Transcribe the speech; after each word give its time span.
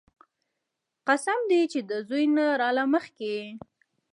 قسم 1.07 1.39
دې 1.49 1.61
چې 1.71 1.79
د 1.89 1.91
زوى 2.07 2.23
نه 2.35 2.45
راله 2.61 2.83
مخکې 2.93 3.25
يې. 3.37 3.47